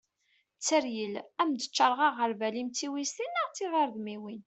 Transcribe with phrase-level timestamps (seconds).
[0.63, 4.39] tteryel ad am-d-ččareγ aγerbal-im d tiwiztin neγ tiγredmiwin